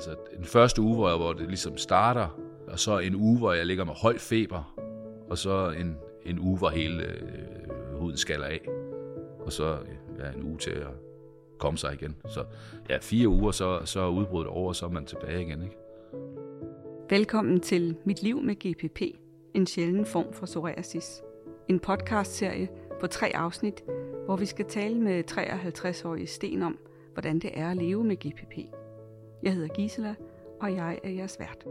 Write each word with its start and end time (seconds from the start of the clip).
Altså 0.00 0.14
den 0.36 0.44
første 0.44 0.82
uge, 0.82 0.94
hvor, 0.94 1.08
jeg, 1.08 1.16
hvor 1.16 1.32
det 1.32 1.48
ligesom 1.48 1.76
starter, 1.76 2.40
og 2.68 2.78
så 2.78 2.98
en 2.98 3.14
uge, 3.14 3.38
hvor 3.38 3.52
jeg 3.52 3.66
ligger 3.66 3.84
med 3.84 3.94
høj 3.94 4.18
feber, 4.18 4.74
og 5.30 5.38
så 5.38 5.74
en, 5.78 5.96
en 6.24 6.38
uge, 6.38 6.58
hvor 6.58 6.68
hele 6.68 7.04
øh, 7.04 7.98
huden 7.98 8.16
skaller 8.16 8.46
af, 8.46 8.60
og 9.40 9.52
så 9.52 9.78
ja, 10.18 10.38
en 10.38 10.42
uge 10.42 10.58
til 10.58 10.70
at 10.70 10.86
komme 11.58 11.78
sig 11.78 11.94
igen. 11.94 12.16
Så 12.28 12.44
ja, 12.88 12.98
fire 13.00 13.28
uger, 13.28 13.50
så, 13.50 13.80
så 13.84 14.00
er 14.00 14.08
udbruddet 14.08 14.50
over, 14.50 14.68
og 14.68 14.76
så 14.76 14.86
er 14.86 14.90
man 14.90 15.04
tilbage 15.04 15.42
igen. 15.42 15.62
Ikke? 15.62 15.76
Velkommen 17.10 17.60
til 17.60 17.96
Mit 18.04 18.22
Liv 18.22 18.42
med 18.42 18.54
GPP, 18.54 19.02
en 19.54 19.66
sjælden 19.66 20.06
form 20.06 20.32
for 20.32 20.46
psoriasis. 20.46 21.22
En 21.68 21.80
podcastserie 21.80 22.68
på 23.00 23.06
tre 23.06 23.36
afsnit, 23.36 23.84
hvor 24.24 24.36
vi 24.36 24.46
skal 24.46 24.64
tale 24.64 24.98
med 24.98 25.24
53-årige 25.30 26.26
Sten 26.26 26.62
om, 26.62 26.78
hvordan 27.12 27.38
det 27.38 27.50
er 27.54 27.70
at 27.70 27.76
leve 27.76 28.04
med 28.04 28.16
GPP. 28.16 28.79
Jeg 29.42 29.54
hedder 29.54 29.68
Gisela, 29.68 30.14
og 30.60 30.74
jeg 30.74 31.00
er 31.04 31.10
jeres 31.10 31.40
vært. 31.40 31.64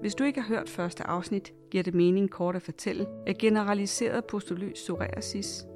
Hvis 0.00 0.14
du 0.14 0.24
ikke 0.24 0.40
har 0.40 0.48
hørt 0.48 0.68
første 0.68 1.06
afsnit, 1.06 1.54
giver 1.70 1.82
det 1.82 1.94
mening 1.94 2.30
kort 2.30 2.56
at 2.56 2.62
fortælle, 2.62 3.06
at 3.26 3.38
generaliseret 3.38 4.24
postuløs 4.24 4.72
psoriasis, 4.72 5.66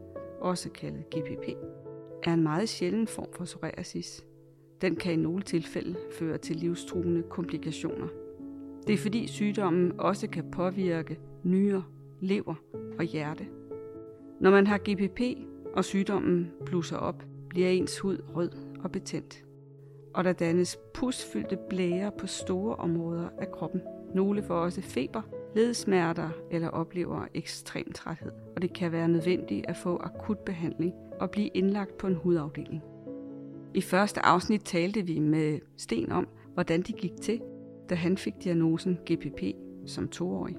også 0.40 0.70
kaldet 0.70 1.10
GPP, 1.10 1.48
er 2.22 2.34
en 2.34 2.42
meget 2.42 2.68
sjælden 2.68 3.06
form 3.06 3.32
for 3.32 3.44
psoriasis. 3.44 4.24
Den 4.80 4.96
kan 4.96 5.12
i 5.12 5.16
nogle 5.16 5.42
tilfælde 5.42 5.96
føre 6.18 6.38
til 6.38 6.56
livstruende 6.56 7.22
komplikationer. 7.22 8.08
Det 8.86 8.92
er 8.92 8.98
fordi 8.98 9.26
sygdommen 9.26 10.00
også 10.00 10.28
kan 10.28 10.50
påvirke 10.50 11.18
nyrer, 11.42 11.82
lever 12.20 12.54
og 12.98 13.04
hjerte. 13.04 13.46
Når 14.40 14.50
man 14.50 14.66
har 14.66 14.78
GPP, 14.78 15.20
og 15.74 15.84
sygdommen 15.84 16.50
blusser 16.66 16.96
op, 16.96 17.22
bliver 17.48 17.68
ens 17.68 17.98
hud 17.98 18.18
rød 18.34 18.50
og 18.84 18.92
betændt. 18.92 19.44
Og 20.14 20.24
der 20.24 20.32
dannes 20.32 20.78
pusfyldte 20.94 21.58
blære 21.68 22.12
på 22.18 22.26
store 22.26 22.76
områder 22.76 23.28
af 23.38 23.50
kroppen. 23.52 23.82
Nogle 24.14 24.42
får 24.42 24.54
også 24.54 24.82
feber, 24.82 25.22
ledsmerter 25.54 26.30
eller 26.50 26.68
oplever 26.68 27.26
ekstrem 27.34 27.92
træthed. 27.92 28.32
Og 28.56 28.62
det 28.62 28.72
kan 28.72 28.92
være 28.92 29.08
nødvendigt 29.08 29.66
at 29.68 29.76
få 29.76 29.96
akut 29.96 30.38
behandling 30.38 30.92
og 31.20 31.30
blive 31.30 31.48
indlagt 31.48 31.98
på 31.98 32.06
en 32.06 32.14
hudafdeling. 32.14 32.82
I 33.74 33.80
første 33.80 34.26
afsnit 34.26 34.62
talte 34.64 35.02
vi 35.02 35.18
med 35.18 35.58
Sten 35.76 36.12
om, 36.12 36.28
hvordan 36.54 36.82
det 36.82 36.96
gik 36.96 37.12
til, 37.22 37.40
da 37.90 37.94
han 37.94 38.16
fik 38.16 38.34
diagnosen 38.44 38.98
GPP 39.10 39.42
som 39.86 40.08
toårig. 40.08 40.56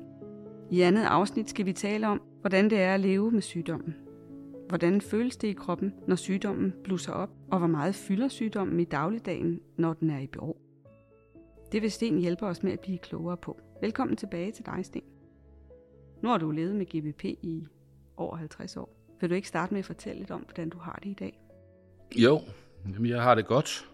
I 0.71 0.81
andet 0.81 1.03
afsnit 1.03 1.49
skal 1.49 1.65
vi 1.65 1.73
tale 1.73 2.07
om, 2.07 2.21
hvordan 2.41 2.69
det 2.69 2.81
er 2.81 2.93
at 2.93 2.99
leve 2.99 3.31
med 3.31 3.41
sygdommen. 3.41 3.95
Hvordan 4.73 5.01
føles 5.01 5.37
det 5.37 5.47
i 5.47 5.53
kroppen, 5.53 5.93
når 6.07 6.15
sygdommen 6.15 6.73
blusser 6.83 7.11
op, 7.11 7.29
og 7.51 7.57
hvor 7.59 7.67
meget 7.67 7.95
fylder 7.95 8.27
sygdommen 8.27 8.79
i 8.79 8.83
dagligdagen, 8.83 9.59
når 9.77 9.93
den 9.93 10.09
er 10.09 10.19
i 10.19 10.27
bero. 10.27 10.61
Det 11.71 11.81
vil 11.81 11.91
Sten 11.91 12.19
hjælpe 12.19 12.45
os 12.45 12.63
med 12.63 12.71
at 12.71 12.79
blive 12.79 12.97
klogere 12.97 13.37
på. 13.37 13.59
Velkommen 13.81 14.17
tilbage 14.17 14.51
til 14.51 14.65
dig, 14.65 14.85
Sten. 14.85 15.03
Nu 16.21 16.29
har 16.29 16.37
du 16.37 16.51
levet 16.51 16.75
med 16.75 16.85
GBP 16.85 17.23
i 17.25 17.67
over 18.17 18.35
50 18.35 18.77
år. 18.77 18.95
Vil 19.21 19.29
du 19.29 19.35
ikke 19.35 19.47
starte 19.47 19.73
med 19.73 19.79
at 19.79 19.85
fortælle 19.85 20.19
lidt 20.19 20.31
om, 20.31 20.41
hvordan 20.41 20.69
du 20.69 20.77
har 20.77 20.99
det 21.03 21.09
i 21.09 21.13
dag? 21.13 21.39
Jo, 22.15 22.41
jamen 22.85 23.05
jeg 23.05 23.23
har 23.23 23.35
det 23.35 23.45
godt. 23.45 23.89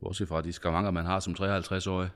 Bortset 0.00 0.28
fra 0.28 0.42
de 0.42 0.52
skavanker, 0.52 0.90
man 0.90 1.04
har 1.04 1.20
som 1.20 1.32
53-årig. 1.32 2.10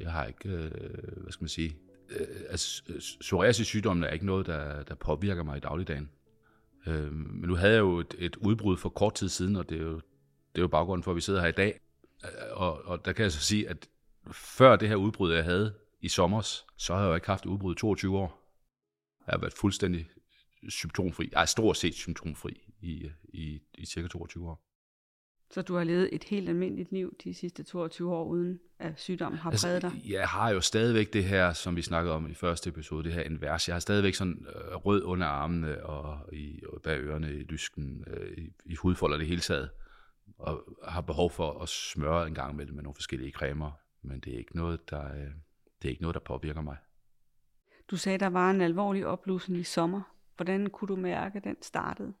Jeg 0.00 0.12
har 0.12 0.24
ikke, 0.24 0.48
øh, 0.48 0.70
hvad 1.16 1.32
skal 1.32 1.42
man 1.42 1.48
sige, 1.48 1.76
øh, 2.10 2.26
altså, 2.48 2.82
øh, 2.88 3.00
psoriasis-sygdommen 3.20 4.04
er 4.04 4.10
ikke 4.10 4.26
noget, 4.26 4.46
der, 4.46 4.82
der 4.82 4.94
påvirker 4.94 5.42
mig 5.42 5.56
i 5.56 5.60
dagligdagen. 5.60 6.10
Øh, 6.86 7.12
men 7.12 7.48
nu 7.48 7.54
havde 7.54 7.72
jeg 7.72 7.80
jo 7.80 7.98
et, 7.98 8.14
et 8.18 8.36
udbrud 8.36 8.76
for 8.76 8.88
kort 8.88 9.14
tid 9.14 9.28
siden, 9.28 9.56
og 9.56 9.68
det 9.68 9.78
er 9.78 9.82
jo, 9.82 9.94
det 9.94 10.58
er 10.58 10.62
jo 10.62 10.68
baggrunden 10.68 11.02
for, 11.02 11.10
at 11.10 11.16
vi 11.16 11.20
sidder 11.20 11.40
her 11.40 11.48
i 11.48 11.52
dag. 11.52 11.80
Øh, 12.24 12.30
og, 12.52 12.84
og 12.84 13.04
der 13.04 13.12
kan 13.12 13.22
jeg 13.22 13.32
så 13.32 13.40
sige, 13.40 13.68
at 13.68 13.88
før 14.32 14.76
det 14.76 14.88
her 14.88 14.96
udbrud, 14.96 15.32
jeg 15.32 15.44
havde 15.44 15.74
i 16.00 16.08
sommer, 16.08 16.40
så 16.76 16.94
havde 16.94 17.04
jeg 17.04 17.10
jo 17.10 17.14
ikke 17.14 17.26
haft 17.26 17.46
udbrud 17.46 17.74
i 17.74 17.78
22 17.78 18.18
år. 18.18 18.40
Jeg 19.26 19.32
har 19.32 19.38
været 19.38 19.52
fuldstændig 19.52 20.08
symptomfri, 20.68 21.30
ej, 21.32 21.46
stort 21.46 21.76
set 21.76 21.94
symptomfri 21.94 22.62
i, 22.80 23.10
i, 23.28 23.60
i 23.74 23.86
cirka 23.86 24.08
22 24.08 24.48
år. 24.48 24.69
Så 25.50 25.62
du 25.62 25.74
har 25.74 25.84
levet 25.84 26.08
et 26.12 26.24
helt 26.24 26.48
almindeligt 26.48 26.92
liv 26.92 27.16
de 27.24 27.34
sidste 27.34 27.62
22 27.62 28.14
år, 28.14 28.24
uden 28.24 28.60
at 28.78 29.00
sygdommen 29.00 29.38
har 29.38 29.50
altså, 29.50 29.66
præget 29.66 29.82
dig? 29.82 29.92
Jeg 30.08 30.28
har 30.28 30.50
jo 30.50 30.60
stadigvæk 30.60 31.12
det 31.12 31.24
her, 31.24 31.52
som 31.52 31.76
vi 31.76 31.82
snakkede 31.82 32.14
om 32.14 32.30
i 32.30 32.34
første 32.34 32.70
episode, 32.70 33.04
det 33.04 33.12
her 33.12 33.22
invers. 33.22 33.68
Jeg 33.68 33.74
har 33.74 33.80
stadigvæk 33.80 34.14
sådan 34.14 34.46
øh, 34.48 34.74
rød 34.76 35.02
under 35.04 35.26
armene 35.26 35.84
og, 35.84 36.18
i, 36.32 36.60
og 36.72 36.82
bag 36.82 36.98
ørerne, 37.00 37.34
i 37.34 37.42
lysken, 37.42 38.04
øh, 38.06 38.38
i, 38.38 38.50
i 38.64 38.74
hudfolder 38.74 39.16
det 39.16 39.26
hele 39.26 39.40
taget. 39.40 39.70
Og 40.38 40.64
har 40.88 41.00
behov 41.00 41.30
for 41.30 41.62
at 41.62 41.68
smøre 41.68 42.26
en 42.26 42.34
gang 42.34 42.56
med 42.56 42.66
med 42.66 42.82
nogle 42.82 42.94
forskellige 42.94 43.32
cremer. 43.32 43.70
Men 44.02 44.20
det 44.20 44.34
er 44.34 44.38
ikke 44.38 44.56
noget, 44.56 44.90
der, 44.90 45.04
øh, 45.04 45.30
det 45.82 45.88
er 45.88 45.90
ikke 45.90 46.02
noget, 46.02 46.14
der 46.14 46.20
påvirker 46.20 46.60
mig. 46.60 46.76
Du 47.90 47.96
sagde, 47.96 48.18
der 48.18 48.28
var 48.28 48.50
en 48.50 48.60
alvorlig 48.60 49.06
opblussen 49.06 49.56
i 49.56 49.62
sommer. 49.62 50.02
Hvordan 50.36 50.66
kunne 50.66 50.88
du 50.88 50.96
mærke, 50.96 51.36
at 51.36 51.44
den 51.44 51.56
startede? 51.62 52.12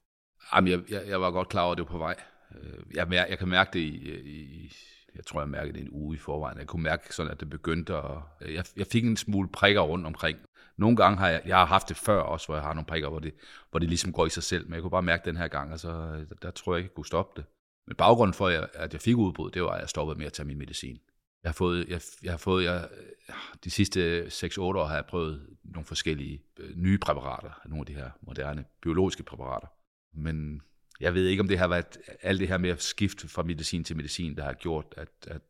Jamen, 0.54 0.70
jeg, 0.70 0.90
jeg, 0.90 1.08
jeg 1.08 1.20
var 1.20 1.30
godt 1.30 1.48
klar 1.48 1.62
over, 1.62 1.72
at 1.72 1.78
det 1.78 1.84
var 1.86 1.90
på 1.90 1.98
vej. 1.98 2.16
Øh, 2.54 2.94
jeg, 2.94 3.08
mær, 3.08 3.24
jeg 3.24 3.38
kan 3.38 3.48
mærke 3.48 3.70
det 3.72 3.80
i, 3.80 4.20
i, 4.20 4.72
jeg 5.14 5.24
tror, 5.26 5.40
jeg 5.40 5.48
mærkede 5.48 5.72
det 5.72 5.82
en 5.82 5.90
uge 5.92 6.16
i 6.16 6.18
forvejen. 6.18 6.58
Jeg 6.58 6.66
kunne 6.66 6.82
mærke 6.82 7.14
sådan, 7.14 7.32
at 7.32 7.40
det 7.40 7.50
begyndte 7.50 7.94
at, 7.96 8.16
øh, 8.40 8.54
jeg, 8.54 8.64
jeg 8.76 8.86
fik 8.86 9.04
en 9.04 9.16
smule 9.16 9.48
prikker 9.48 9.80
rundt 9.80 10.06
omkring. 10.06 10.38
Nogle 10.76 10.96
gange 10.96 11.18
har 11.18 11.28
jeg, 11.28 11.42
jeg 11.46 11.56
har 11.56 11.66
haft 11.66 11.88
det 11.88 11.96
før 11.96 12.20
også, 12.20 12.46
hvor 12.46 12.54
jeg 12.54 12.64
har 12.64 12.74
nogle 12.74 12.86
prikker, 12.86 13.08
hvor 13.08 13.18
det, 13.18 13.34
hvor 13.70 13.78
det 13.78 13.88
ligesom 13.88 14.12
går 14.12 14.26
i 14.26 14.30
sig 14.30 14.42
selv, 14.42 14.66
men 14.66 14.74
jeg 14.74 14.82
kunne 14.82 14.90
bare 14.90 15.02
mærke 15.02 15.24
den 15.24 15.36
her 15.36 15.48
gang, 15.48 15.72
og 15.72 15.80
så 15.80 15.88
øh, 15.90 16.28
der, 16.28 16.34
der 16.42 16.50
tror 16.50 16.74
jeg 16.74 16.78
ikke, 16.78 16.88
jeg 16.90 16.94
kunne 16.94 17.06
stoppe 17.06 17.40
det. 17.40 17.48
Men 17.86 17.96
baggrunden 17.96 18.34
for, 18.34 18.48
at 18.74 18.92
jeg 18.92 19.00
fik 19.00 19.16
udbrud, 19.16 19.50
det 19.50 19.62
var, 19.62 19.70
at 19.70 19.80
jeg 19.80 19.88
stoppede 19.88 20.18
med 20.18 20.26
at 20.26 20.32
tage 20.32 20.46
min 20.46 20.58
medicin. 20.58 20.98
Jeg 21.42 21.48
har 21.48 21.52
fået, 21.52 21.88
jeg, 21.88 22.00
jeg 22.22 22.32
har 22.32 22.38
fået 22.38 22.64
jeg, 22.64 22.88
øh, 22.98 23.34
de 23.64 23.70
sidste 23.70 24.26
6-8 24.26 24.60
år 24.60 24.84
har 24.84 24.94
jeg 24.94 25.06
prøvet 25.06 25.46
nogle 25.64 25.86
forskellige 25.86 26.42
øh, 26.58 26.76
nye 26.76 26.98
præparater, 26.98 27.60
nogle 27.64 27.80
af 27.80 27.86
de 27.86 27.94
her 27.94 28.10
moderne 28.20 28.64
biologiske 28.82 29.22
præparater. 29.22 29.66
Men 30.14 30.62
jeg 31.00 31.14
ved 31.14 31.26
ikke, 31.26 31.40
om 31.40 31.48
det 31.48 31.58
har 31.58 31.68
været 31.68 31.98
alt 32.22 32.40
det 32.40 32.48
her 32.48 32.58
med 32.58 32.70
at 32.70 32.82
skifte 32.82 33.28
fra 33.28 33.42
medicin 33.42 33.84
til 33.84 33.96
medicin, 33.96 34.36
der 34.36 34.44
har 34.44 34.52
gjort, 34.52 34.94
at, 34.96 35.08
at 35.26 35.42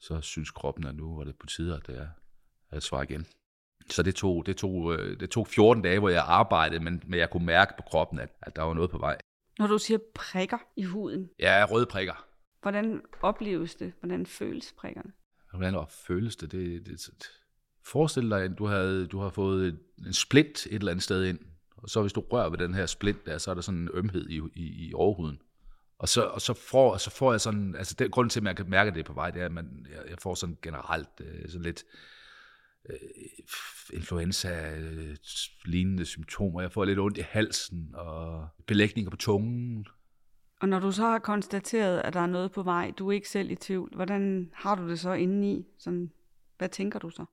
så 0.00 0.20
synes 0.20 0.50
kroppen, 0.50 0.86
at 0.86 0.94
nu 0.94 1.16
var 1.16 1.24
det 1.24 1.36
på 1.36 1.46
tide, 1.46 1.74
at 1.74 1.96
er 1.96 2.08
at 2.70 2.82
svare 2.82 3.04
igen. 3.04 3.26
Så 3.90 4.02
det 4.02 4.14
tog, 4.14 4.46
det, 4.46 4.56
tog, 4.56 4.94
øh, 4.94 5.20
det 5.20 5.30
tog 5.30 5.46
14 5.46 5.82
dage, 5.82 5.98
hvor 5.98 6.08
jeg 6.08 6.24
arbejdede, 6.26 6.84
men, 6.84 7.02
men 7.06 7.18
jeg 7.18 7.30
kunne 7.30 7.46
mærke 7.46 7.72
på 7.76 7.82
kroppen, 7.82 8.18
at, 8.18 8.30
at 8.42 8.56
der 8.56 8.62
var 8.62 8.74
noget 8.74 8.90
på 8.90 8.98
vej. 8.98 9.18
Når 9.58 9.66
du 9.66 9.78
siger 9.78 9.98
prikker 10.14 10.58
i 10.76 10.82
huden? 10.82 11.30
Ja, 11.38 11.66
røde 11.70 11.86
prikker. 11.86 12.26
Hvordan 12.62 13.02
opleves 13.22 13.74
det? 13.74 13.92
Hvordan 14.00 14.26
føles 14.26 14.74
prikkerne? 14.78 15.12
Hvordan 15.52 15.84
føles 16.06 16.36
det? 16.36 16.52
det, 16.52 16.86
det, 16.86 16.86
det 16.86 17.30
Forestil 17.84 18.30
dig, 18.30 18.42
at 18.42 18.58
du 18.58 18.66
har, 18.66 19.06
du 19.12 19.18
har 19.18 19.30
fået 19.30 19.78
en 20.06 20.12
splint 20.12 20.66
et 20.66 20.74
eller 20.74 20.90
andet 20.90 21.04
sted 21.04 21.24
ind, 21.24 21.38
og 21.88 21.92
så 21.92 22.00
hvis 22.00 22.12
du 22.12 22.20
rører 22.20 22.50
ved 22.50 22.58
den 22.58 22.74
her 22.74 22.86
splint 22.86 23.26
der, 23.26 23.38
så 23.38 23.50
er 23.50 23.54
der 23.54 23.62
sådan 23.62 23.80
en 23.80 23.88
ømhed 23.94 24.28
i, 24.28 24.40
i, 24.54 24.88
i 24.88 24.94
overhuden. 24.94 25.42
Og 25.98 26.08
så, 26.08 26.22
og 26.22 26.40
så, 26.40 26.54
får, 26.54 26.96
så 26.96 27.10
får 27.10 27.32
jeg 27.32 27.40
sådan, 27.40 27.74
altså 27.74 27.94
den 27.98 28.10
grund 28.10 28.30
til, 28.30 28.40
at 28.40 28.44
man 28.44 28.56
kan 28.56 28.70
mærke, 28.70 28.90
det 28.90 29.04
på 29.04 29.12
vej, 29.12 29.30
det 29.30 29.42
er, 29.42 29.46
at 29.46 29.52
man, 29.52 29.86
jeg, 29.90 30.10
jeg 30.10 30.18
får 30.18 30.34
sådan 30.34 30.58
generelt 30.62 31.08
øh, 31.20 31.48
sådan 31.48 31.62
lidt 31.62 31.84
øh, 32.90 32.96
influenza 33.92 34.76
øh, 34.76 35.16
lignende 35.64 36.04
symptomer. 36.04 36.60
Jeg 36.60 36.72
får 36.72 36.84
lidt 36.84 36.98
ondt 36.98 37.18
i 37.18 37.24
halsen 37.28 37.90
og 37.94 38.48
belægninger 38.66 39.10
på 39.10 39.16
tungen. 39.16 39.86
Og 40.60 40.68
når 40.68 40.80
du 40.80 40.92
så 40.92 41.02
har 41.02 41.18
konstateret, 41.18 42.00
at 42.00 42.12
der 42.12 42.20
er 42.20 42.26
noget 42.26 42.52
på 42.52 42.62
vej, 42.62 42.92
du 42.98 43.08
er 43.08 43.12
ikke 43.12 43.28
selv 43.28 43.50
i 43.50 43.54
tvivl, 43.54 43.94
hvordan 43.94 44.50
har 44.54 44.74
du 44.74 44.88
det 44.88 45.00
så 45.00 45.12
indeni? 45.12 45.66
Sådan, 45.78 46.12
hvad 46.58 46.68
tænker 46.68 46.98
du 46.98 47.10
så? 47.10 47.24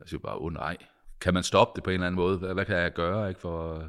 Jeg 0.00 0.08
siger 0.08 0.20
bare, 0.20 0.36
åh 0.36 0.44
oh, 0.44 0.52
nej, 0.52 0.76
kan 1.22 1.34
man 1.34 1.42
stoppe 1.42 1.76
det 1.76 1.84
på 1.84 1.90
en 1.90 1.94
eller 1.94 2.06
anden 2.06 2.16
måde? 2.16 2.38
Hvad, 2.38 2.54
hvad 2.54 2.64
kan 2.64 2.76
jeg 2.76 2.92
gøre 2.92 3.28
ikke, 3.28 3.40
for 3.40 3.74
at 3.74 3.86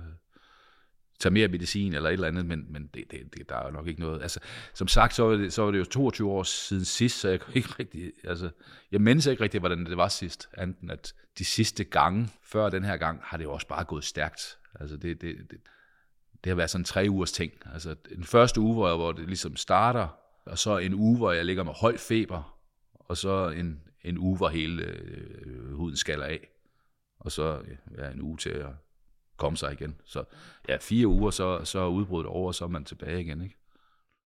tage 1.19 1.33
mere 1.33 1.47
medicin 1.47 1.93
eller 1.93 2.09
et 2.09 2.13
eller 2.13 2.27
andet? 2.27 2.45
Men, 2.45 2.65
men 2.69 2.89
det, 2.93 3.11
det, 3.11 3.33
det, 3.33 3.49
der 3.49 3.55
er 3.55 3.65
jo 3.65 3.71
nok 3.71 3.87
ikke 3.87 3.99
noget. 3.99 4.21
Altså, 4.21 4.39
som 4.73 4.87
sagt, 4.87 5.13
så 5.13 5.23
var, 5.23 5.35
det, 5.35 5.53
så 5.53 5.61
var 5.61 5.71
det 5.71 5.79
jo 5.79 5.85
22 5.85 6.31
år 6.31 6.43
siden 6.43 6.85
sidst, 6.85 7.19
så 7.19 7.29
jeg 7.29 7.39
kunne 7.39 7.55
ikke 7.55 7.69
rigtig, 7.79 8.11
altså, 8.23 8.49
jeg 8.91 9.01
mindes 9.01 9.25
ikke 9.25 9.43
rigtig, 9.43 9.59
hvordan 9.59 9.85
det 9.85 9.97
var 9.97 10.07
sidst, 10.07 10.49
anden 10.53 10.89
at 10.89 11.13
de 11.37 11.45
sidste 11.45 11.83
gange, 11.83 12.29
før 12.43 12.69
den 12.69 12.83
her 12.83 12.97
gang, 12.97 13.19
har 13.23 13.37
det 13.37 13.43
jo 13.43 13.51
også 13.51 13.67
bare 13.67 13.83
gået 13.83 14.03
stærkt. 14.03 14.57
Altså, 14.79 14.97
det, 14.97 15.21
det, 15.21 15.37
det, 15.51 15.59
det 16.43 16.49
har 16.49 16.55
været 16.55 16.69
sådan 16.69 16.81
en 16.81 16.85
tre 16.85 17.05
ugers 17.09 17.31
ting. 17.31 17.51
Altså, 17.73 17.95
den 18.15 18.23
første 18.23 18.61
uge, 18.61 18.73
hvor, 18.73 18.95
hvor 18.95 19.11
det 19.11 19.27
ligesom 19.27 19.55
starter, 19.55 20.07
og 20.45 20.57
så 20.57 20.77
en 20.77 20.93
uge, 20.93 21.17
hvor 21.17 21.31
jeg 21.31 21.45
ligger 21.45 21.63
med 21.63 21.73
høj 21.73 21.97
feber, 21.97 22.57
og 22.93 23.17
så 23.17 23.49
en, 23.49 23.81
en 24.03 24.17
uge, 24.17 24.37
hvor 24.37 24.49
hele 24.49 24.83
øh, 24.83 25.73
huden 25.73 25.95
skaller 25.95 26.25
af 26.25 26.52
og 27.23 27.31
så 27.31 27.61
ja, 27.97 28.11
en 28.11 28.21
uge 28.21 28.37
til 28.37 28.49
at 28.49 28.69
komme 29.37 29.57
sig 29.57 29.73
igen. 29.73 29.95
Så 30.05 30.23
ja, 30.69 30.77
fire 30.81 31.07
uger, 31.07 31.31
så, 31.31 31.65
så 31.65 31.79
er 31.79 31.87
udbruddet 31.87 32.29
over, 32.29 32.47
og 32.47 32.55
så 32.55 32.63
er 32.63 32.69
man 32.69 32.85
tilbage 32.85 33.21
igen. 33.21 33.41
Ikke? 33.41 33.55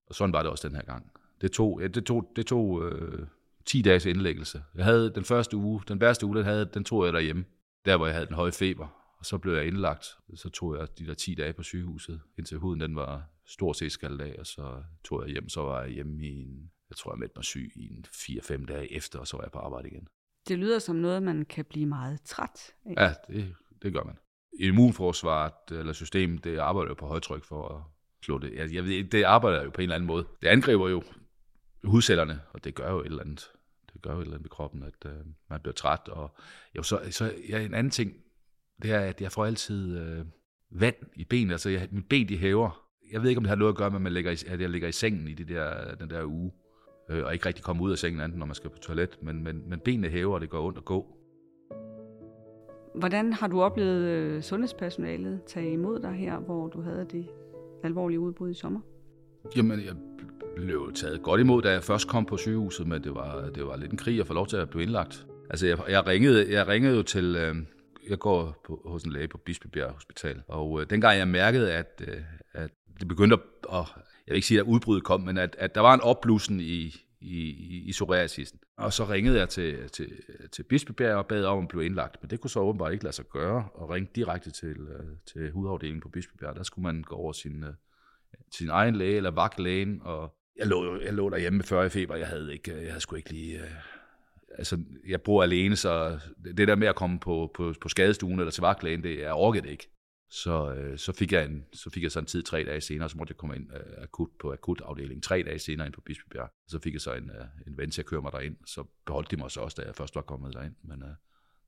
Og 0.05 0.15
sådan 0.15 0.33
var 0.33 0.41
det 0.41 0.51
også 0.51 0.67
den 0.67 0.75
her 0.75 0.83
gang. 0.83 1.11
Det 1.41 1.51
tog, 1.51 1.81
ja, 1.81 1.87
det 1.87 2.05
tog, 2.05 2.31
det 2.35 2.45
tog 2.45 2.83
øh, 2.85 3.27
10 3.65 3.81
dages 3.81 4.05
indlæggelse. 4.05 4.63
Jeg 4.75 4.85
havde 4.85 5.11
den 5.15 5.23
første 5.23 5.57
uge, 5.57 5.81
den 5.87 6.01
værste 6.01 6.25
uge, 6.25 6.37
den, 6.37 6.45
havde, 6.45 6.65
den 6.65 6.83
tog 6.83 7.05
jeg 7.05 7.13
derhjemme, 7.13 7.45
der 7.85 7.97
hvor 7.97 8.05
jeg 8.05 8.15
havde 8.15 8.27
den 8.27 8.35
høje 8.35 8.51
feber. 8.51 8.87
Og 9.19 9.25
så 9.25 9.37
blev 9.37 9.53
jeg 9.53 9.67
indlagt. 9.67 10.05
Så 10.35 10.49
tog 10.49 10.77
jeg 10.77 10.87
de 10.99 11.05
der 11.05 11.13
10 11.13 11.35
dage 11.35 11.53
på 11.53 11.63
sygehuset, 11.63 12.21
indtil 12.37 12.57
huden 12.57 12.79
den 12.79 12.95
var 12.95 13.23
stort 13.45 13.77
set 13.77 13.91
skaldet 13.91 14.21
af, 14.21 14.35
og 14.39 14.45
så 14.45 14.83
tog 15.03 15.23
jeg 15.23 15.31
hjem, 15.31 15.49
så 15.49 15.61
var 15.61 15.81
jeg 15.81 15.91
hjemme 15.91 16.25
i 16.25 16.41
en, 16.41 16.71
Jeg 16.89 16.97
tror, 16.97 17.11
jeg 17.11 17.19
meldte 17.19 17.37
mig 17.37 17.43
syg 17.43 17.71
i 17.75 17.89
en 17.89 18.05
4-5 18.07 18.65
dage 18.65 18.93
efter, 18.93 19.19
og 19.19 19.27
så 19.27 19.37
var 19.37 19.43
jeg 19.43 19.51
på 19.51 19.59
arbejde 19.59 19.87
igen. 19.87 20.07
Det 20.47 20.59
lyder 20.59 20.79
som 20.79 20.95
noget, 20.95 21.23
man 21.23 21.45
kan 21.45 21.65
blive 21.65 21.85
meget 21.85 22.21
træt 22.21 22.73
af. 22.85 22.93
Ja, 23.03 23.13
det, 23.33 23.55
det 23.81 23.93
gør 23.93 24.03
man. 24.03 24.15
Immunforsvaret 24.59 25.79
eller 25.79 25.93
systemet, 25.93 26.43
det 26.43 26.57
arbejder 26.57 26.89
jo 26.89 26.95
på 26.95 27.07
højtryk 27.07 27.43
for 27.43 27.67
at 27.67 27.81
slå 28.25 28.37
det. 28.37 28.53
Jeg, 28.53 28.73
jeg 28.73 28.83
ved, 28.83 29.03
det 29.03 29.23
arbejder 29.23 29.63
jo 29.63 29.69
på 29.69 29.81
en 29.81 29.83
eller 29.83 29.95
anden 29.95 30.07
måde. 30.07 30.27
Det 30.41 30.47
angriber 30.47 30.89
jo 30.89 31.03
hudcellerne, 31.83 32.41
og 32.53 32.63
det 32.63 32.75
gør 32.75 32.91
jo 32.91 32.99
et 32.99 33.05
eller 33.05 33.23
andet. 33.23 33.51
Det 33.93 34.01
gør 34.01 34.13
jo 34.13 34.19
et 34.19 34.23
eller 34.23 34.35
andet 34.35 34.45
i 34.45 34.49
kroppen, 34.49 34.83
at 34.83 35.05
øh, 35.05 35.17
man 35.49 35.59
bliver 35.61 35.73
træt. 35.73 36.07
Og 36.07 36.35
jo, 36.77 36.83
så, 36.83 37.01
så 37.11 37.33
ja, 37.49 37.65
en 37.65 37.73
anden 37.73 37.91
ting, 37.91 38.13
det 38.81 38.91
er, 38.91 38.99
at 38.99 39.21
jeg 39.21 39.31
får 39.31 39.45
altid 39.45 39.99
øh, 39.99 40.25
vand 40.71 40.95
i 41.15 41.23
benene. 41.23 41.53
Altså, 41.53 41.69
jeg, 41.69 41.87
mit 41.91 42.09
ben, 42.09 42.29
de 42.29 42.37
hæver. 42.37 42.87
Jeg 43.11 43.21
ved 43.21 43.29
ikke, 43.29 43.39
om 43.39 43.43
det 43.43 43.49
har 43.49 43.55
noget 43.55 43.73
at 43.73 43.77
gøre 43.77 43.89
med, 43.89 43.97
at, 43.97 44.01
man 44.01 44.13
ligger 44.13 44.31
i, 44.31 44.37
at 44.47 44.61
jeg 44.61 44.69
ligger 44.69 44.87
i 44.87 44.91
sengen 44.91 45.27
i 45.27 45.33
det 45.33 45.47
der, 45.47 45.95
den 45.95 46.09
der 46.09 46.25
uge, 46.25 46.51
øh, 47.09 47.25
og 47.25 47.33
ikke 47.33 47.45
rigtig 47.45 47.63
kommer 47.63 47.83
ud 47.83 47.91
af 47.91 47.97
sengen, 47.97 48.21
andet 48.21 48.37
når 48.37 48.45
man 48.45 48.55
skal 48.55 48.69
på 48.69 48.77
toilet. 48.77 49.17
Men, 49.21 49.43
men, 49.43 49.69
men 49.69 49.79
benene 49.79 50.07
hæver, 50.07 50.35
og 50.35 50.41
det 50.41 50.49
går 50.49 50.67
ondt 50.67 50.77
at 50.77 50.85
gå. 50.85 51.17
Hvordan 52.95 53.33
har 53.33 53.47
du 53.47 53.61
oplevet 53.61 54.03
øh, 54.03 54.41
sundhedspersonalet 54.41 55.41
tage 55.47 55.71
imod 55.71 55.99
dig 55.99 56.11
her, 56.11 56.39
hvor 56.39 56.67
du 56.67 56.81
havde 56.81 57.07
det 57.11 57.27
alvorlige 57.83 58.19
udbrud 58.19 58.51
i 58.51 58.53
sommer? 58.53 58.79
Jamen, 59.55 59.79
jeg 59.85 59.95
blev 60.55 60.91
taget 60.95 61.23
godt 61.23 61.41
imod, 61.41 61.61
da 61.61 61.71
jeg 61.71 61.83
først 61.83 62.07
kom 62.07 62.25
på 62.25 62.37
sygehuset, 62.37 62.87
men 62.87 63.03
det 63.03 63.15
var, 63.15 63.49
det 63.49 63.65
var 63.65 63.75
lidt 63.75 63.91
en 63.91 63.97
krig 63.97 64.19
at 64.19 64.27
få 64.27 64.33
lov 64.33 64.47
til 64.47 64.57
at 64.57 64.69
blive 64.69 64.83
indlagt. 64.83 65.27
Altså, 65.49 65.67
jeg, 65.67 65.77
jeg, 65.89 66.07
ringede, 66.07 66.53
jeg 66.53 66.67
ringede 66.67 66.95
jo 66.95 67.03
til... 67.03 67.35
Øh, 67.35 67.55
jeg 68.09 68.19
går 68.19 68.61
på, 68.65 68.81
hos 68.85 69.03
en 69.03 69.11
læge 69.11 69.27
på 69.27 69.37
Bispebjerg 69.37 69.91
Hospital, 69.91 70.41
og 70.47 70.81
øh, 70.81 70.89
dengang 70.89 71.17
jeg 71.17 71.27
mærkede, 71.27 71.73
at, 71.73 72.01
øh, 72.07 72.21
at 72.53 72.69
det 72.99 73.07
begyndte 73.07 73.33
at... 73.33 73.39
Og 73.63 73.85
jeg 74.27 74.31
vil 74.31 74.35
ikke 74.35 74.47
sige, 74.47 74.59
at 74.59 74.65
udbruddet 74.65 75.03
kom, 75.03 75.21
men 75.21 75.37
at, 75.37 75.55
at 75.59 75.75
der 75.75 75.81
var 75.81 75.93
en 75.93 76.01
opblussen 76.01 76.59
i, 76.59 76.95
i, 77.21 77.39
i 77.87 77.91
psoriasisen. 77.91 78.59
Og 78.77 78.93
så 78.93 79.05
ringede 79.05 79.39
jeg 79.39 79.49
til, 79.49 79.89
til, 79.89 80.11
til 80.51 80.63
Bispebjerg 80.63 81.15
og 81.15 81.27
bad 81.27 81.45
om 81.45 81.63
at 81.63 81.67
blive 81.67 81.85
indlagt, 81.85 82.17
men 82.21 82.29
det 82.29 82.39
kunne 82.39 82.49
så 82.49 82.59
åbenbart 82.59 82.93
ikke 82.93 83.03
lade 83.03 83.15
sig 83.15 83.25
gøre, 83.25 83.69
og 83.73 83.89
ringe 83.89 84.09
direkte 84.15 84.51
til, 84.51 84.77
øh, 84.77 85.05
til 85.33 85.51
hudafdelingen 85.51 86.01
på 86.01 86.09
Bispebjerg. 86.09 86.55
Der 86.55 86.63
skulle 86.63 86.83
man 86.83 87.03
gå 87.03 87.15
over 87.15 87.33
sin, 87.33 87.63
øh, 87.63 87.73
sin 88.51 88.69
egen 88.69 88.95
læge 88.95 89.17
eller 89.17 89.31
vagtlægen, 89.31 90.01
og 90.03 90.33
jeg 90.57 90.67
lå, 90.67 90.99
jeg 91.01 91.13
lå 91.13 91.29
derhjemme 91.29 91.57
med 91.57 91.65
40 91.65 91.89
feber, 91.89 92.15
jeg 92.15 92.27
havde, 92.27 92.53
ikke, 92.53 92.81
jeg 92.81 92.87
havde 92.87 93.01
sgu 93.01 93.15
ikke 93.15 93.29
lige... 93.29 93.59
Øh, 93.59 93.71
altså, 94.57 94.83
jeg 95.07 95.21
bor 95.21 95.43
alene, 95.43 95.75
så 95.75 96.19
det 96.57 96.67
der 96.67 96.75
med 96.75 96.87
at 96.87 96.95
komme 96.95 97.19
på, 97.19 97.51
på, 97.53 97.73
på 97.81 97.89
skadestuen 97.89 98.39
eller 98.39 98.51
til 98.51 98.61
vagtlægen, 98.61 99.03
det, 99.03 99.19
jeg 99.19 99.33
orkede 99.33 99.63
det 99.63 99.71
ikke. 99.71 99.89
Så, 100.29 100.73
øh, 100.73 100.97
så, 100.97 101.13
fik 101.13 101.31
jeg 101.31 101.45
en, 101.45 101.65
så 101.73 101.89
fik 101.89 102.03
jeg 102.03 102.11
så 102.11 102.19
en 102.19 102.25
tid 102.25 102.43
tre 102.43 102.63
dage 102.63 102.81
senere, 102.81 103.09
så 103.09 103.17
måtte 103.17 103.31
jeg 103.31 103.37
komme 103.37 103.55
ind 103.55 103.73
øh, 103.73 104.03
akut 104.03 104.29
på 104.39 104.53
akutafdelingen 104.53 105.21
tre 105.21 105.43
dage 105.43 105.59
senere 105.59 105.87
ind 105.87 105.93
på 105.93 106.01
Bispebjerg. 106.01 106.49
Så 106.67 106.79
fik 106.79 106.93
jeg 106.93 107.01
så 107.01 107.13
en, 107.13 107.29
øh, 107.29 107.45
en 107.67 107.77
ven 107.77 107.91
til 107.91 108.01
at 108.01 108.05
køre 108.05 108.21
mig 108.21 108.31
derind, 108.31 108.57
så 108.65 108.83
beholdt 109.05 109.31
de 109.31 109.37
mig 109.37 109.51
så 109.51 109.59
også, 109.59 109.81
da 109.81 109.87
jeg 109.87 109.95
først 109.95 110.15
var 110.15 110.21
kommet 110.21 110.53
derind. 110.53 110.75
Men 110.81 111.03
øh, 111.03 111.09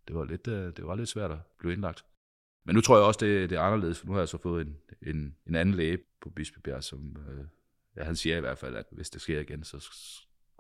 det, 0.08 0.16
var 0.16 0.26
lidt, 0.26 0.48
øh, 0.48 0.76
det 0.78 0.86
var 0.86 0.96
lidt 0.96 1.10
svært 1.10 1.32
at 1.32 1.40
blive 1.60 1.74
indlagt. 1.74 2.06
Men 2.66 2.76
nu 2.76 2.82
tror 2.82 2.98
jeg 2.98 3.06
også, 3.06 3.20
det, 3.26 3.50
det 3.50 3.56
er 3.58 3.62
anderledes, 3.62 4.00
for 4.00 4.08
nu 4.08 4.14
har 4.14 4.20
jeg 4.20 4.30
så 4.30 4.38
fået 4.38 4.68
en, 4.68 4.78
en, 5.02 5.36
en 5.48 5.56
anden 5.56 5.76
læge 5.76 5.98
på 6.22 6.30
Bispebjerg, 6.30 6.84
som 6.84 7.18
øh, 7.30 7.46
ja, 7.96 8.04
han 8.04 8.16
siger 8.16 8.38
i 8.38 8.40
hvert 8.40 8.58
fald, 8.58 8.76
at 8.76 8.86
hvis 8.92 9.10
det 9.10 9.22
sker 9.22 9.40
igen, 9.40 9.64
så 9.64 9.90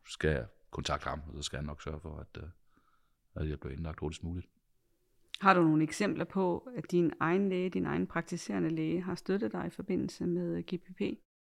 skal 0.05 0.29
jeg 0.29 0.45
kontakte 0.71 1.09
ham, 1.09 1.21
og 1.27 1.33
så 1.35 1.41
skal 1.41 1.57
han 1.57 1.65
nok 1.65 1.81
sørge 1.81 1.99
for, 1.99 2.17
at, 2.17 2.43
øh, 2.43 2.49
at 3.35 3.49
jeg 3.49 3.59
bliver 3.59 3.73
indlagt 3.73 3.99
hurtigst 3.99 4.23
muligt. 4.23 4.47
Har 5.41 5.53
du 5.53 5.61
nogle 5.61 5.83
eksempler 5.83 6.25
på, 6.25 6.69
at 6.77 6.91
din 6.91 7.11
egen 7.19 7.49
læge, 7.49 7.69
din 7.69 7.85
egen 7.85 8.07
praktiserende 8.07 8.69
læge, 8.69 9.01
har 9.01 9.15
støttet 9.15 9.51
dig 9.51 9.67
i 9.67 9.69
forbindelse 9.69 10.25
med 10.25 10.63
GPP? 10.63 11.01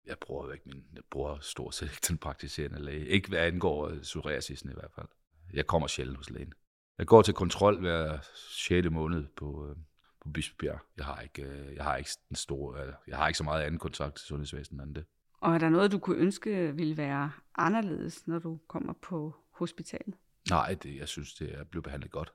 Jeg 0.06 0.16
bruger 0.20 0.46
jo 0.46 0.52
ikke 0.52 0.64
min, 0.66 0.84
jeg 0.94 1.02
bruger 1.10 1.38
stort 1.40 1.74
set 1.74 1.86
ikke 1.86 2.06
den 2.08 2.18
praktiserende 2.18 2.82
læge. 2.82 3.06
Ikke 3.06 3.28
hvad 3.28 3.38
angår 3.38 3.92
psoriasisen 4.02 4.70
i 4.70 4.74
hvert 4.74 4.90
fald. 4.94 5.06
Jeg 5.52 5.66
kommer 5.66 5.88
sjældent 5.88 6.16
hos 6.16 6.30
lægen. 6.30 6.52
Jeg 6.98 7.06
går 7.06 7.22
til 7.22 7.34
kontrol 7.34 7.80
hver 7.80 8.18
6. 8.34 8.90
måned 8.90 9.26
på, 9.36 9.74
på 10.22 10.28
Bispebjerg. 10.28 10.78
Jeg 10.96 11.04
har 11.04 11.20
ikke, 11.20 11.72
jeg 11.76 11.84
har 11.84 11.96
ikke 11.96 12.10
den 12.28 12.36
store, 12.36 12.94
jeg 13.06 13.16
har 13.16 13.28
ikke 13.28 13.38
så 13.38 13.44
meget 13.44 13.62
anden 13.62 13.78
kontakt 13.78 14.16
til 14.16 14.26
sundhedsvæsenet 14.26 14.86
end 14.86 14.94
det. 14.94 15.04
Og 15.40 15.54
er 15.54 15.58
der 15.58 15.68
noget, 15.68 15.92
du 15.92 15.98
kunne 15.98 16.16
ønske 16.16 16.76
ville 16.76 16.96
være 16.96 17.30
anderledes, 17.54 18.26
når 18.26 18.38
du 18.38 18.58
kommer 18.68 18.92
på 18.92 19.34
hospitalet? 19.50 20.14
Nej, 20.50 20.76
det, 20.82 20.96
jeg 20.96 21.08
synes, 21.08 21.34
det 21.34 21.58
er 21.58 21.64
blevet 21.64 21.84
behandlet 21.84 22.10
godt. 22.10 22.32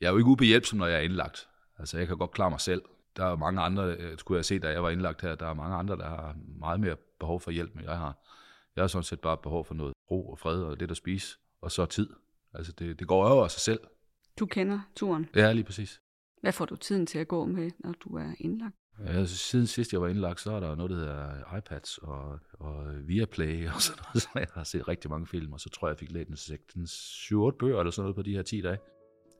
Jeg 0.00 0.06
er 0.06 0.10
jo 0.10 0.18
ikke 0.18 0.30
ubehjælpsom, 0.30 0.78
når 0.78 0.86
jeg 0.86 0.96
er 0.96 1.00
indlagt. 1.00 1.48
Altså, 1.78 1.98
jeg 1.98 2.06
kan 2.06 2.18
godt 2.18 2.30
klare 2.30 2.50
mig 2.50 2.60
selv. 2.60 2.82
Der 3.16 3.24
er 3.24 3.36
mange 3.36 3.60
andre, 3.60 3.96
øh, 3.98 4.18
skulle 4.18 4.36
jeg 4.38 4.44
se, 4.44 4.58
da 4.58 4.68
jeg 4.68 4.82
var 4.82 4.90
indlagt 4.90 5.22
her, 5.22 5.34
der 5.34 5.46
er 5.46 5.54
mange 5.54 5.76
andre, 5.76 5.96
der 5.96 6.08
har 6.08 6.36
meget 6.58 6.80
mere 6.80 6.96
behov 7.20 7.40
for 7.40 7.50
hjælp, 7.50 7.74
end 7.74 7.84
jeg 7.84 7.98
har. 7.98 8.18
Jeg 8.76 8.82
har 8.82 8.88
sådan 8.88 9.04
set 9.04 9.20
bare 9.20 9.36
behov 9.36 9.64
for 9.64 9.74
noget 9.74 9.92
ro 10.10 10.30
og 10.30 10.38
fred 10.38 10.62
og 10.62 10.76
lidt 10.76 10.90
at 10.90 10.96
spise, 10.96 11.38
og 11.62 11.72
så 11.72 11.86
tid. 11.86 12.10
Altså, 12.54 12.72
det, 12.72 12.98
det 12.98 13.08
går 13.08 13.28
over 13.28 13.44
af 13.44 13.50
sig 13.50 13.60
selv. 13.60 13.80
Du 14.38 14.46
kender 14.46 14.80
turen? 14.96 15.28
Ja, 15.36 15.52
lige 15.52 15.64
præcis. 15.64 16.00
Hvad 16.40 16.52
får 16.52 16.64
du 16.64 16.76
tiden 16.76 17.06
til 17.06 17.18
at 17.18 17.28
gå 17.28 17.44
med, 17.44 17.70
når 17.78 17.92
du 17.92 18.16
er 18.16 18.32
indlagt? 18.38 18.74
Ja, 19.06 19.26
siden 19.26 19.66
sidst 19.66 19.92
jeg 19.92 20.00
var 20.00 20.08
indlagt, 20.08 20.40
så 20.40 20.52
er 20.52 20.60
der 20.60 20.74
noget, 20.74 20.90
der 20.90 20.96
hedder 20.96 21.56
iPads 21.56 21.98
og, 21.98 22.38
og 22.52 23.08
Viaplay 23.08 23.66
og 23.74 23.82
sådan 23.82 24.02
noget, 24.04 24.22
så 24.22 24.28
jeg 24.34 24.46
har 24.54 24.64
set 24.64 24.88
rigtig 24.88 25.10
mange 25.10 25.26
film, 25.26 25.52
og 25.52 25.60
så 25.60 25.68
tror 25.68 25.88
jeg, 25.88 25.92
jeg 25.92 25.98
fik 25.98 26.10
læst 26.10 26.50
en 26.76 26.84
7-8 26.84 27.56
bøger 27.58 27.78
eller 27.78 27.90
sådan 27.90 28.04
noget 28.04 28.16
på 28.16 28.22
de 28.22 28.34
her 28.34 28.42
10 28.42 28.60
dage. 28.60 28.78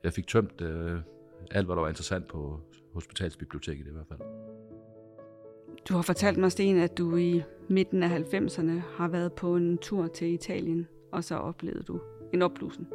Jeg 0.05 0.13
fik 0.13 0.27
tømt 0.27 0.61
øh, 0.61 1.01
alt, 1.51 1.67
hvad 1.67 1.77
der 1.77 1.83
var 1.83 1.89
interessant 1.89 2.29
på 2.29 2.61
hospitalsbiblioteket 2.95 3.87
i 3.87 3.91
hvert 3.91 4.07
fald. 4.09 4.21
Du 5.89 5.95
har 5.95 6.03
fortalt 6.03 6.39
mig, 6.39 6.53
Sten, 6.53 6.77
at 6.77 6.99
du 6.99 7.17
i 7.17 7.43
midten 7.69 8.03
af 8.03 8.09
90'erne 8.09 8.81
har 8.97 9.09
været 9.09 9.33
på 9.33 9.57
en 9.57 9.79
tur 9.79 10.07
til 10.07 10.29
Italien, 10.29 10.89
og 11.13 11.25
så 11.25 11.35
oplevede 11.35 11.83
du 11.83 12.01
en 12.33 12.43
opblusen. 12.43 12.89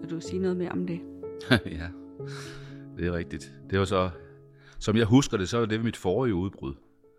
Vil 0.00 0.10
du 0.10 0.20
sige 0.20 0.38
noget 0.38 0.56
mere 0.56 0.70
om 0.70 0.86
det? 0.86 1.00
ja, 1.80 1.88
det 2.96 3.06
er 3.06 3.12
rigtigt. 3.12 3.54
Det 3.70 3.78
var 3.78 3.84
så, 3.84 4.10
som 4.78 4.96
jeg 4.96 5.06
husker 5.06 5.36
det, 5.36 5.48
så 5.48 5.58
var 5.58 5.66
det 5.66 5.84
mit 5.84 5.96
forrige 5.96 6.34
udbrud. 6.34 6.74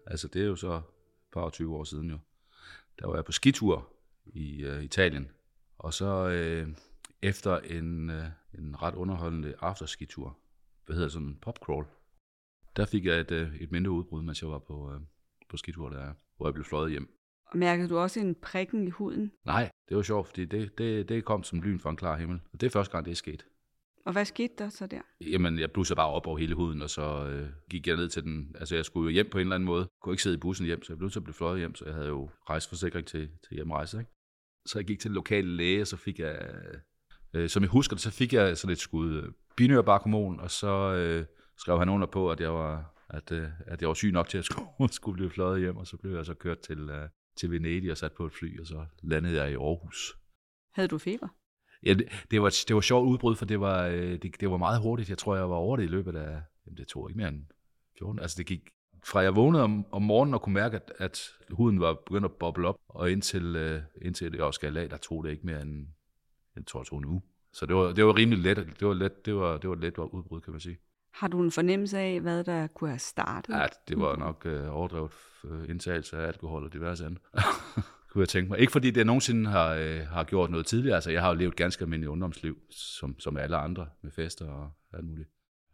Altså 0.08 0.28
det 0.28 0.42
er 0.42 0.46
jo 0.46 0.56
så 0.56 0.82
par 1.34 1.50
20 1.50 1.76
år 1.76 1.84
siden 1.84 2.10
jo. 2.10 2.18
Der 3.00 3.08
var 3.08 3.16
jeg 3.16 3.26
på 3.26 3.32
skitur 3.32 3.94
i 4.26 4.66
uh, 4.66 4.84
Italien, 4.84 5.32
og 5.78 5.94
så 5.94 6.30
øh, 6.30 6.68
efter 7.22 7.58
en, 7.58 8.10
øh, 8.10 8.26
en 8.58 8.82
ret 8.82 8.96
underholdende 8.96 9.56
afterskitur, 9.60 10.38
hvad 10.86 10.96
hedder 10.96 11.10
sådan 11.10 11.28
en 11.28 11.40
popcrawl, 11.42 11.86
der 12.76 12.86
fik 12.86 13.06
jeg 13.06 13.20
et, 13.20 13.32
øh, 13.32 13.56
et 13.56 13.72
mindre 13.72 13.92
udbrud, 13.92 14.22
mens 14.24 14.42
jeg 14.42 14.50
var 14.50 14.60
på, 14.60 14.92
øh, 14.94 15.00
på 15.50 15.58
skitur 15.58 15.90
der, 15.90 16.14
hvor 16.38 16.48
jeg 16.48 16.54
blev 16.54 16.66
fløjet 16.66 16.92
hjem. 16.92 17.14
Mærkede 17.54 17.90
du 17.90 17.98
også 17.98 18.20
en 18.20 18.36
prikken 18.36 18.88
i 18.88 18.90
huden? 18.90 19.32
Nej, 19.46 19.70
det 19.90 19.98
var 19.98 20.04
sjovt, 20.04 20.28
fordi 20.28 20.46
det, 20.46 20.78
det, 20.78 21.10
det 21.10 21.26
kom 21.26 21.44
som 21.44 21.62
lyn 21.62 21.80
fra 21.80 21.90
en 21.90 21.96
klar 21.96 22.18
himmel. 22.18 22.40
Og 22.54 22.62
det 22.62 22.68
er 22.68 22.72
første 22.72 22.92
gang, 22.92 23.06
det 23.06 23.12
er 23.12 23.16
sket. 23.16 23.46
Og 24.06 24.14
hvad 24.14 24.26
skete 24.26 24.54
der 24.58 24.70
så 24.70 24.88
der? 24.88 25.02
Jamen, 25.22 25.60
jeg 25.60 25.72
blussede 25.72 25.96
bare 25.96 26.08
op 26.08 26.28
over 26.28 26.38
hele 26.38 26.56
huden, 26.56 26.82
og 26.82 26.90
så 26.90 27.28
øh, 27.28 27.50
gik 27.70 27.88
jeg 27.88 27.96
ned 27.96 28.10
til 28.10 28.24
den. 28.24 28.56
Altså, 28.60 28.76
jeg 28.76 28.86
skulle 28.86 29.06
jo 29.06 29.14
hjem 29.14 29.30
på 29.30 29.38
en 29.38 29.42
eller 29.42 29.56
anden 29.56 29.68
måde. 29.68 29.82
Jeg 29.82 30.00
kunne 30.02 30.14
ikke 30.14 30.24
sidde 30.24 30.36
i 30.36 30.40
bussen 30.40 30.66
hjem, 30.66 30.84
så 30.84 30.94
jeg 30.94 30.98
blev 30.98 31.10
til 31.10 31.20
at 31.20 31.24
blive 31.24 31.34
fløjet 31.34 31.60
hjem, 31.60 31.76
så 31.76 31.86
jeg 31.86 31.94
havde 31.94 32.08
jo 32.08 32.30
rejseforsikring 32.50 33.08
til, 33.08 33.30
til 33.48 33.56
hjemrejse. 33.56 34.00
Ikke? 34.00 34.12
Så 34.66 34.80
jeg 34.80 34.86
gik 34.86 35.00
til 35.00 35.10
den 35.10 35.16
lokale 35.16 35.48
læge, 35.48 35.82
og 35.82 35.88
så 35.88 35.98
fik 35.98 36.20
jeg 36.20 36.50
Øh, 37.38 37.50
som 37.50 37.64
jeg 37.64 37.70
husker 37.70 37.96
det, 37.96 38.04
så 38.04 38.12
fik 38.12 38.34
jeg 38.34 38.58
sådan 38.58 38.72
et 38.72 38.80
skud 38.80 39.14
øh, 39.14 39.32
binyrbarkhormon, 39.56 40.40
og 40.40 40.52
så 40.52 40.94
øh, 40.94 41.26
skrev 41.58 41.80
han 41.80 41.90
under 41.90 42.08
på, 42.08 42.32
at 42.32 42.40
jeg 42.40 42.54
var, 42.54 42.94
at, 43.10 43.32
øh, 43.32 43.48
at 43.66 43.82
jeg 43.82 43.88
var 43.88 43.94
syg 43.94 44.12
nok 44.12 44.30
til 44.30 44.38
at 44.38 44.46
skulle, 44.50 44.94
skulle 44.94 45.16
blive 45.16 45.30
fløjet 45.30 45.60
hjem, 45.60 45.78
og 45.78 45.88
så 45.88 45.98
blev 45.98 46.16
jeg 46.16 46.26
så 46.26 46.34
kørt 46.34 46.60
til, 46.60 46.90
øh, 46.90 47.10
til 47.38 47.52
Venedig 47.52 47.92
og 47.92 47.98
sat 47.98 48.14
på 48.14 48.26
et 48.26 48.34
fly, 48.34 48.60
og 48.60 48.68
så 48.68 48.86
landede 49.04 49.36
jeg 49.36 49.52
i 49.52 49.56
Aarhus. 49.56 50.18
Havde 50.74 50.88
du 50.88 50.98
feber? 50.98 51.28
Ja, 51.86 51.94
det, 51.94 52.26
det 52.32 52.42
var, 52.42 52.56
det 52.68 52.76
var 52.76 52.82
sjovt 52.82 53.08
udbrud, 53.08 53.36
for 53.36 53.46
det 53.46 53.60
var, 53.60 53.86
øh, 53.86 54.22
det, 54.22 54.40
det 54.40 54.52
var 54.52 54.58
meget 54.58 54.82
hurtigt. 54.82 55.10
Jeg 55.10 55.18
tror, 55.18 55.36
jeg 55.36 55.50
var 55.50 55.56
over 55.56 55.78
det 55.78 55.84
i 55.84 55.88
løbet 55.88 56.16
af, 56.16 56.42
jamen 56.66 56.78
det 56.78 56.88
tog 56.88 57.10
ikke 57.10 57.18
mere 57.18 57.30
end 57.30 57.46
14. 58.00 58.20
Altså 58.20 58.36
det 58.38 58.46
gik 58.46 58.62
fra 59.06 59.20
jeg 59.20 59.36
vågnede 59.36 59.64
om, 59.64 59.86
om 59.92 60.02
morgenen 60.02 60.34
og 60.34 60.42
kunne 60.42 60.54
mærke, 60.54 60.76
at, 60.76 60.92
at 60.98 61.32
huden 61.52 61.80
var 61.80 61.94
begyndt 61.94 62.26
at 62.26 62.32
boble 62.32 62.68
op, 62.68 62.76
og 62.90 63.12
indtil, 63.12 63.56
øh, 63.56 63.82
indtil 64.02 64.34
jeg 64.34 64.44
også 64.44 64.58
skal 64.58 64.78
af, 64.78 64.90
der 64.90 64.98
tog 64.98 65.24
det 65.24 65.32
ikke 65.32 65.46
mere 65.46 65.62
end 65.62 65.88
jeg 66.58 66.66
tror, 66.66 66.80
det 66.80 66.90
tog 66.90 67.00
en 67.00 67.06
uge. 67.06 67.22
Så 67.54 67.66
det 67.66 67.76
var, 67.76 67.94
det 67.94 68.06
var 68.06 68.16
rimelig 68.16 68.40
let. 68.40 68.58
Det 68.80 68.88
var, 68.88 68.94
let, 68.94 69.26
det 69.26 69.36
var, 69.36 69.58
det 69.58 69.70
var 69.70 69.76
let 69.76 69.98
udbrud, 69.98 70.42
kan 70.42 70.52
man 70.52 70.60
sige. 70.60 70.78
Har 71.12 71.28
du 71.28 71.44
en 71.44 71.52
fornemmelse 71.52 71.98
af, 71.98 72.22
hvad 72.22 72.44
der 72.44 72.68
kunne 72.68 72.90
have 72.90 73.00
startet? 73.00 73.54
Ja, 73.54 73.66
det 73.88 74.00
var 74.00 74.16
nok 74.16 74.46
øh, 74.46 74.76
overdrevet 74.76 75.12
øh, 75.46 75.70
indtagelse 75.70 76.18
af 76.18 76.28
alkohol 76.28 76.64
og 76.64 76.74
diverse 76.74 77.06
andet. 77.06 77.20
kunne 78.10 78.22
jeg 78.22 78.30
tænke 78.30 78.50
mig. 78.50 78.60
Ikke 78.60 78.72
fordi 78.72 78.92
det 78.92 79.06
nogensinde 79.06 79.50
har, 79.50 79.74
øh, 79.74 80.00
har 80.00 80.24
gjort 80.24 80.52
noget 80.52 80.66
tidligere. 80.66 80.96
Altså, 80.96 81.12
jeg 81.12 81.22
har 81.22 81.30
jo 81.30 81.36
levet 81.36 81.56
ganske 81.56 81.82
almindeligt 81.82 82.10
ungdomsliv, 82.10 82.58
som, 82.70 83.20
som 83.20 83.38
alle 83.38 83.58
andre, 83.58 83.88
med 84.02 84.12
fester 84.12 84.50
og 84.50 84.72
alt 84.94 85.06
muligt. 85.06 85.30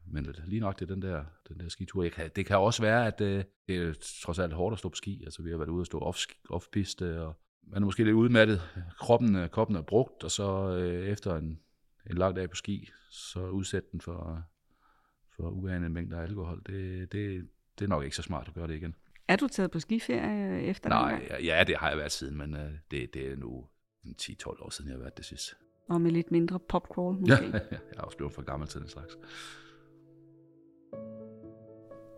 Men 0.07 0.27
lige 0.45 0.59
nok 0.59 0.79
det 0.79 0.89
den 0.89 1.01
der, 1.01 1.23
den 1.49 1.59
der 1.59 1.69
skitur. 1.69 2.03
Jeg 2.03 2.11
kan, 2.11 2.29
det 2.35 2.45
kan 2.45 2.57
også 2.57 2.81
være, 2.81 3.07
at 3.07 3.21
øh, 3.21 3.43
det 3.67 3.77
er 3.77 3.93
trods 4.23 4.39
alt 4.39 4.53
hårdt 4.53 4.73
at 4.73 4.79
stå 4.79 4.89
på 4.89 4.95
ski. 4.95 5.23
Altså, 5.23 5.43
vi 5.43 5.49
har 5.49 5.57
været 5.57 5.69
ude 5.69 5.81
og 5.81 5.85
stå 5.85 5.99
off-piste, 5.99 7.19
off 7.19 7.27
og 7.27 7.39
man 7.73 7.83
er 7.83 7.85
måske 7.85 8.03
lidt 8.03 8.15
udmattet, 8.15 8.61
kroppen, 8.99 9.49
kroppen 9.49 9.75
er 9.75 9.81
brugt, 9.81 10.23
og 10.23 10.31
så 10.31 10.77
øh, 10.77 11.07
efter 11.07 11.35
en, 11.35 11.59
en 12.09 12.17
lang 12.17 12.35
dag 12.35 12.49
på 12.49 12.55
ski, 12.55 12.91
så 13.09 13.47
udsætte 13.47 13.87
den 13.91 14.01
for, 14.01 14.43
for 15.35 15.49
uanede 15.49 15.89
mængder 15.89 16.19
af 16.19 16.23
alkohol. 16.23 16.61
Det, 16.65 17.11
det, 17.11 17.47
det 17.79 17.85
er 17.85 17.89
nok 17.89 18.03
ikke 18.03 18.15
så 18.15 18.21
smart 18.21 18.47
at 18.47 18.53
gøre 18.53 18.67
det 18.67 18.75
igen. 18.75 18.95
Er 19.27 19.35
du 19.35 19.47
taget 19.47 19.71
på 19.71 19.79
skiferie 19.79 20.61
efter 20.61 20.89
Nej, 20.89 21.27
ja, 21.29 21.43
ja, 21.43 21.63
det 21.63 21.77
har 21.77 21.89
jeg 21.89 21.97
været 21.97 22.11
siden, 22.11 22.37
men 22.37 22.55
øh, 22.55 22.71
det, 22.91 23.13
det 23.13 23.31
er 23.31 23.35
nu 23.35 23.65
10-12 24.05 24.65
år 24.65 24.69
siden, 24.69 24.89
jeg 24.89 24.95
har 24.95 25.01
været 25.01 25.17
det 25.17 25.25
sidste. 25.25 25.55
Og 25.89 26.01
med 26.01 26.11
lidt 26.11 26.31
mindre 26.31 26.59
popcrawl 26.59 27.15
Ja, 27.15 27.41
måske. 27.41 27.45
jeg 27.71 27.97
er 27.97 28.01
også 28.01 28.17
blevet 28.17 28.33
for 28.33 28.41
gammel 28.41 28.67
til 28.67 28.81
den 28.81 28.89
slags. 28.89 29.17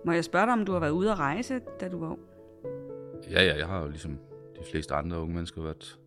Må 0.06 0.12
jeg 0.12 0.24
spørge 0.24 0.46
dig, 0.46 0.54
om 0.54 0.66
du 0.66 0.72
har 0.72 0.80
været 0.80 0.92
ude 0.92 1.12
at 1.12 1.20
rejse, 1.20 1.62
da 1.80 1.90
du 1.90 2.00
var 2.00 2.10
ung? 2.10 2.20
Ja, 3.30 3.44
ja, 3.44 3.58
jeg 3.58 3.68
har 3.68 3.82
jo 3.82 3.88
ligesom 3.88 4.20
de 4.66 4.72
fleste 4.72 4.94
andre 4.94 5.20
unge 5.20 5.36
mennesker 5.36 5.62
været 5.62 6.00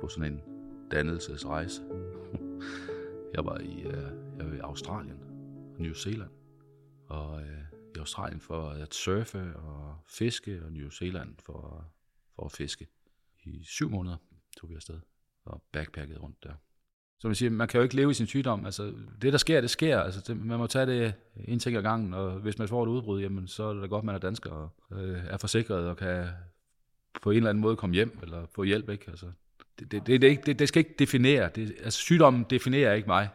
på 0.00 0.08
sådan 0.08 0.32
en 0.32 0.40
dannelsesrejse. 0.90 1.82
jeg 3.34 3.44
var 3.44 3.58
i, 3.58 3.82
øh, 3.82 4.12
jeg 4.38 4.46
var 4.46 4.54
i 4.54 4.58
Australien 4.58 5.18
og 5.74 5.80
New 5.80 5.92
Zealand. 5.92 6.30
Og 7.08 7.42
øh, 7.42 7.62
i 7.96 7.98
Australien 7.98 8.40
for 8.40 8.68
at 8.68 8.94
surfe 8.94 9.56
og 9.56 9.96
fiske, 10.08 10.62
og 10.64 10.72
New 10.72 10.90
Zealand 10.90 11.34
for, 11.38 11.84
for 12.36 12.44
at 12.44 12.52
fiske. 12.52 12.86
I 13.44 13.64
syv 13.64 13.90
måneder 13.90 14.16
tog 14.56 14.70
vi 14.70 14.74
afsted 14.74 15.00
og 15.44 15.62
backpackede 15.72 16.18
rundt 16.18 16.44
der. 16.44 16.52
Som 17.20 17.28
jeg 17.28 17.36
siger, 17.36 17.50
man 17.50 17.68
kan 17.68 17.78
jo 17.78 17.82
ikke 17.82 17.96
leve 17.96 18.10
i 18.10 18.14
sin 18.14 18.26
sygdom. 18.26 18.64
Altså, 18.66 18.94
det, 19.22 19.32
der 19.32 19.38
sker, 19.38 19.60
det 19.60 19.70
sker. 19.70 20.00
Altså, 20.00 20.20
det, 20.26 20.36
man 20.36 20.58
må 20.58 20.66
tage 20.66 20.86
det 20.86 21.14
en 21.36 21.58
ting 21.58 21.76
ad 21.76 21.82
gangen, 21.82 22.14
og 22.14 22.32
hvis 22.32 22.58
man 22.58 22.68
får 22.68 22.82
et 22.82 22.88
udbrud, 22.88 23.20
jamen, 23.20 23.48
så 23.48 23.64
er 23.64 23.72
det 23.72 23.82
da 23.82 23.86
godt, 23.86 24.04
man 24.04 24.14
er 24.14 24.18
dansker 24.18 24.50
og 24.50 24.70
øh, 24.92 25.24
er 25.26 25.36
forsikret 25.36 25.88
og 25.88 25.96
kan 25.96 26.28
på 27.22 27.30
en 27.30 27.36
eller 27.36 27.50
anden 27.50 27.62
måde 27.62 27.76
komme 27.76 27.94
hjem 27.94 28.18
eller 28.22 28.46
få 28.54 28.62
hjælp. 28.62 28.88
Ikke? 28.88 29.04
Altså, 29.08 29.26
det, 29.78 29.92
det, 29.92 30.06
det, 30.06 30.22
det, 30.22 30.46
det, 30.46 30.58
det 30.58 30.68
skal 30.68 30.80
ikke 30.80 30.94
definere. 30.98 31.50
Det, 31.54 31.74
altså, 31.84 31.98
sygdommen 31.98 32.46
definerer 32.50 32.94
ikke 32.94 33.08
mig, 33.08 33.28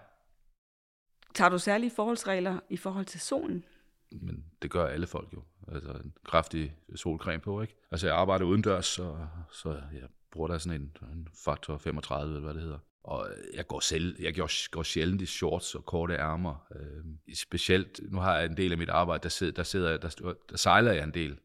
Tager 1.34 1.50
du 1.50 1.60
særlige 1.60 1.92
forholdsregler 1.96 2.60
i 2.70 2.78
forhold 2.78 3.06
til 3.06 3.20
solen? 3.20 3.64
men 4.12 4.46
det 4.62 4.72
gør 4.72 4.86
alle 4.88 5.08
folk 5.08 5.34
jo. 5.34 5.44
Altså 5.74 5.92
en 5.92 6.14
kraftig 6.24 6.76
solcreme 6.96 7.42
på, 7.42 7.62
ikke? 7.62 7.76
Altså 7.92 8.08
jeg 8.08 8.16
arbejder 8.16 8.46
udendørs, 8.46 8.86
så, 8.86 9.28
så 9.52 9.70
jeg 9.72 10.08
bruger 10.32 10.48
der 10.48 10.58
sådan 10.58 10.82
en, 10.82 10.98
en 11.14 11.28
faktor 11.46 11.78
35, 11.78 12.36
eller 12.36 12.44
hvad 12.44 12.54
det 12.54 12.62
hedder. 12.62 12.80
Og 13.04 13.30
jeg 13.54 13.68
går, 13.68 13.80
selv, 13.80 14.16
jeg 14.20 14.36
går, 14.36 14.70
går 14.72 14.84
sjældent 14.84 15.22
i 15.22 15.26
shorts 15.26 15.76
og 15.76 15.86
korte 15.86 16.14
ærmer. 16.14 16.68
Øh, 16.76 17.36
specielt, 17.36 18.00
nu 18.12 18.20
har 18.20 18.38
jeg 18.38 18.46
en 18.46 18.58
del 18.58 18.72
af 18.72 18.78
mit 18.78 18.90
arbejde, 18.90 19.24
der, 19.24 19.30
sidder, 19.30 19.54
der, 19.54 19.64
sidder, 19.64 19.98
der, 19.98 20.34
der 20.50 20.58
sejler 20.58 20.92
jeg 20.92 21.04
en 21.04 21.14
del 21.14 21.40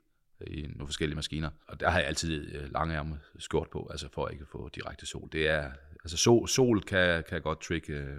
i 0.47 0.63
nogle 0.63 0.87
forskellige 0.87 1.17
maskiner. 1.17 1.51
Og 1.69 1.81
der 1.81 1.91
har 1.91 1.99
jeg 1.99 2.09
altid 2.09 2.55
øh, 2.55 2.73
lange 2.73 2.95
ærmer 2.95 3.17
skjort 3.39 3.69
på, 3.71 3.89
altså 3.91 4.09
for 4.13 4.29
ikke 4.29 4.43
at 4.43 4.49
få 4.49 4.69
direkte 4.75 5.07
sol. 5.07 5.29
Det 5.33 5.49
er, 5.49 5.71
altså 6.05 6.17
sol, 6.17 6.49
sol 6.49 6.83
kan, 6.83 7.25
kan 7.29 7.43
godt 7.43 7.61
trigge 7.61 7.93
øh, 7.93 8.17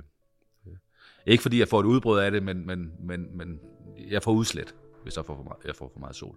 ikke 1.25 1.42
fordi 1.42 1.60
jeg 1.60 1.68
får 1.68 1.80
et 1.80 1.86
udbrud 1.86 2.20
af 2.20 2.32
det, 2.32 2.44
men, 2.44 2.65
men, 2.65 2.92
men, 3.00 3.38
men 3.38 3.60
jeg 4.10 4.24
får 4.24 4.32
udslet, 4.32 4.75
hvis 5.03 5.18
jeg 5.18 5.25
får 5.25 5.36
for 5.36 5.44
meget, 5.44 5.65
jeg 5.65 5.75
får 5.75 5.89
for 5.94 6.00
meget 6.00 6.15
sol. 6.15 6.36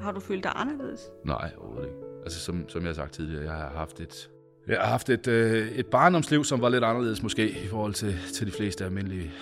Har 0.00 0.12
du 0.12 0.20
følt 0.20 0.44
dig 0.44 0.52
anderledes? 0.54 1.00
Nej, 1.24 1.52
overhovedet 1.56 1.88
ikke. 1.88 1.98
Altså 2.22 2.40
som, 2.40 2.68
som 2.68 2.82
jeg 2.82 2.88
har 2.88 2.94
sagt 2.94 3.12
tidligere, 3.12 3.44
jeg 3.44 3.52
har 3.52 3.70
haft 3.70 4.00
et, 4.00 4.30
jeg 4.68 4.80
har 4.80 4.86
haft 4.86 5.08
et, 5.08 5.26
øh, 5.28 5.68
et 5.68 5.86
barndomsliv, 5.86 6.44
som 6.44 6.60
var 6.60 6.68
lidt 6.68 6.84
anderledes 6.84 7.22
måske 7.22 7.50
i 7.50 7.66
forhold 7.66 7.94
til, 7.94 8.14
til 8.34 8.46
de 8.46 8.52
fleste 8.52 8.84
almindelige 8.84 9.32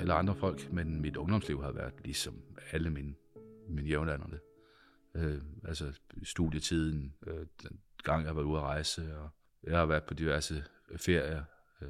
eller 0.00 0.14
andre 0.14 0.34
folk, 0.34 0.72
men 0.72 1.00
mit 1.00 1.16
ungdomsliv 1.16 1.62
har 1.62 1.72
været 1.72 1.94
ligesom 2.04 2.42
alle 2.72 2.90
mine, 2.90 3.14
mine 3.68 3.88
jævnaldrende. 3.88 4.38
Øh, 5.14 5.40
altså 5.64 5.98
studietiden, 6.22 7.14
øh, 7.26 7.46
den 7.62 7.80
gang 8.04 8.22
jeg 8.22 8.28
har 8.28 8.34
været 8.34 8.46
ude 8.46 8.58
at 8.58 8.64
rejse, 8.64 9.16
og 9.16 9.30
jeg 9.62 9.78
har 9.78 9.86
været 9.86 10.04
på 10.04 10.14
diverse 10.14 10.64
ferier 10.96 11.42
øh, 11.82 11.88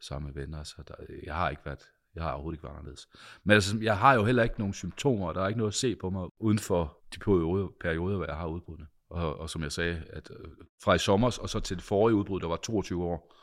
sammen 0.00 0.32
med 0.32 0.42
venner, 0.42 0.62
så 0.62 0.82
der, 0.88 0.94
jeg 1.22 1.34
har 1.34 1.50
ikke 1.50 1.62
været, 1.64 1.90
jeg 2.14 2.22
har 2.22 2.32
overhovedet 2.32 2.56
ikke 2.56 2.64
været 2.64 2.74
anderledes. 2.74 3.08
Men 3.44 3.54
altså, 3.54 3.78
jeg 3.82 3.98
har 3.98 4.14
jo 4.14 4.24
heller 4.24 4.42
ikke 4.42 4.58
nogen 4.58 4.74
symptomer, 4.74 5.28
og 5.28 5.34
der 5.34 5.42
er 5.42 5.48
ikke 5.48 5.58
noget 5.58 5.70
at 5.70 5.74
se 5.74 5.96
på 5.96 6.10
mig 6.10 6.28
uden 6.38 6.58
for 6.58 6.98
de 7.14 7.18
perioder, 7.18 7.68
perioder 7.80 8.16
hvor 8.16 8.26
jeg 8.26 8.36
har 8.36 8.46
udbruddene. 8.46 8.86
Og, 9.10 9.38
og 9.38 9.50
som 9.50 9.62
jeg 9.62 9.72
sagde, 9.72 10.02
at 10.10 10.30
øh, 10.30 10.50
fra 10.84 10.94
i 10.94 10.98
sommer 10.98 11.38
og 11.42 11.48
så 11.48 11.60
til 11.60 11.76
det 11.76 11.84
forrige 11.84 12.14
udbrud, 12.14 12.40
der 12.40 12.48
var 12.48 12.56
22 12.56 13.04
år, 13.04 13.34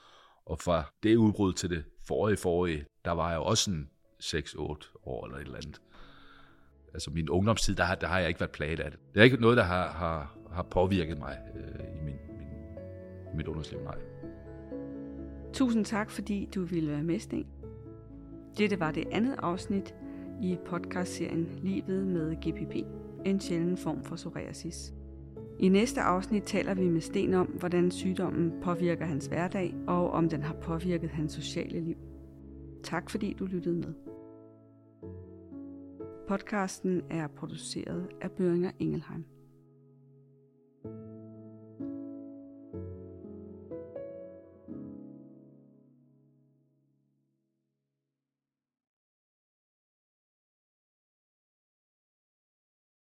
og 0.45 0.59
fra 0.59 0.83
det 1.03 1.15
udbrud 1.15 1.53
til 1.53 1.69
det 1.69 1.83
forrige 2.07 2.37
forrige, 2.37 2.85
der 3.05 3.11
var 3.11 3.29
jeg 3.29 3.37
jo 3.37 3.43
også 3.43 3.71
en 3.71 3.89
6-8 4.21 4.59
år 5.05 5.25
eller 5.25 5.37
et 5.37 5.41
eller 5.41 5.57
andet. 5.57 5.81
Altså 6.93 7.11
min 7.11 7.29
ungdomstid, 7.29 7.75
der 7.75 7.83
har, 7.83 7.95
der 7.95 8.07
har 8.07 8.19
jeg 8.19 8.27
ikke 8.27 8.39
været 8.39 8.51
plaget 8.51 8.79
af 8.79 8.91
det. 8.91 8.99
Det 9.13 9.19
er 9.19 9.23
ikke 9.23 9.37
noget, 9.37 9.57
der 9.57 9.63
har, 9.63 9.89
har, 9.89 10.37
har 10.51 10.63
påvirket 10.63 11.17
mig 11.17 11.37
øh, 11.55 11.85
i 12.01 12.03
min, 12.05 12.15
min, 12.37 12.47
i 13.33 13.35
mit 13.35 13.47
ungdomsliv, 13.47 13.81
nej. 13.81 13.97
Tusind 15.53 15.85
tak, 15.85 16.11
fordi 16.11 16.49
du 16.55 16.63
ville 16.63 16.91
være 16.91 17.03
med, 17.03 17.19
Sten. 17.19 17.47
Dette 18.57 18.79
var 18.79 18.91
det 18.91 19.07
andet 19.11 19.35
afsnit 19.39 19.95
i 20.41 20.57
podcastserien 20.65 21.59
Livet 21.63 22.07
med 22.07 22.35
GPP, 22.35 22.75
en 23.25 23.39
sjælden 23.39 23.77
form 23.77 24.03
for 24.03 24.15
psoriasis. 24.15 24.93
I 25.59 25.69
næste 25.69 26.01
afsnit 26.01 26.43
taler 26.43 26.73
vi 26.73 26.89
med 26.89 27.01
Sten 27.01 27.33
om, 27.33 27.47
hvordan 27.47 27.91
sygdommen 27.91 28.53
påvirker 28.63 29.05
hans 29.05 29.25
hverdag, 29.25 29.75
og 29.87 30.11
om 30.11 30.29
den 30.29 30.43
har 30.43 30.53
påvirket 30.53 31.09
hans 31.09 31.33
sociale 31.33 31.79
liv. 31.79 31.97
Tak 32.83 33.09
fordi 33.09 33.33
du 33.39 33.45
lyttede 33.45 33.75
med. 33.75 34.10
Podcasten 36.27 37.01
er 37.09 37.27
produceret 37.27 38.07
af 38.21 38.31
Børinger 38.31 38.71
Engelheim. 38.79 39.25